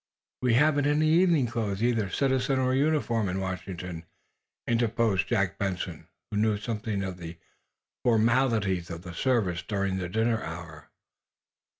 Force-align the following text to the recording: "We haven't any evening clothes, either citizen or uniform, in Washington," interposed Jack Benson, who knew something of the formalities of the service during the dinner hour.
"We 0.41 0.55
haven't 0.55 0.87
any 0.87 1.07
evening 1.09 1.45
clothes, 1.45 1.83
either 1.83 2.09
citizen 2.09 2.57
or 2.57 2.73
uniform, 2.73 3.29
in 3.29 3.39
Washington," 3.39 4.07
interposed 4.67 5.27
Jack 5.27 5.59
Benson, 5.59 6.07
who 6.31 6.37
knew 6.37 6.57
something 6.57 7.03
of 7.03 7.17
the 7.17 7.37
formalities 8.03 8.89
of 8.89 9.03
the 9.03 9.13
service 9.13 9.61
during 9.61 9.97
the 9.97 10.09
dinner 10.09 10.43
hour. 10.43 10.89